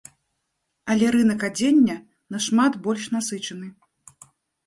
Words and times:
Але 0.93 1.09
рынак 1.15 1.43
адзення 1.49 1.97
нашмат 2.35 2.79
больш 2.87 3.03
насычаны. 3.17 3.67